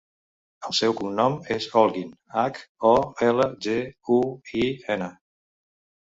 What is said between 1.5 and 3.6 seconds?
és Holguin: hac, o, ela,